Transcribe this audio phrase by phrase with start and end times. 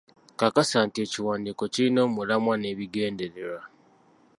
[0.39, 3.59] Kakasa nti ekiwandiiko kirina omulamwa, n’ebigendererwa.